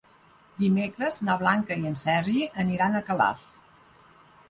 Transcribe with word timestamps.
Dimecres 0.61 1.19
na 1.27 1.35
Blanca 1.43 1.79
i 1.83 1.87
en 1.91 2.01
Sergi 2.07 2.49
aniran 2.67 2.97
a 3.03 3.07
Calaf. 3.13 3.49